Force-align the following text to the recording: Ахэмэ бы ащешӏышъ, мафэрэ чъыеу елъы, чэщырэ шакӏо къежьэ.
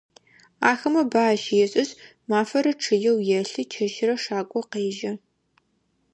Ахэмэ 0.69 1.01
бы 1.11 1.19
ащешӏышъ, 1.31 1.91
мафэрэ 2.29 2.73
чъыеу 2.81 3.17
елъы, 3.39 3.63
чэщырэ 3.71 4.15
шакӏо 4.23 4.59
къежьэ. 4.71 5.11